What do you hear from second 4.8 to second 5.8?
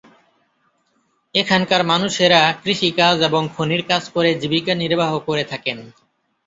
নির্বাহ করে থাকেন।